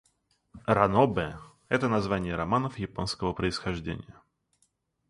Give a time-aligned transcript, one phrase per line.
[0.65, 1.37] Ранобэ—
[1.69, 4.19] это название романов японского происхождения.